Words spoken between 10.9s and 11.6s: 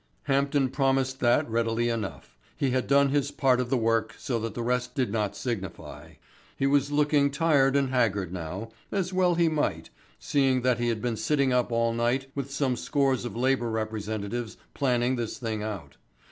been sitting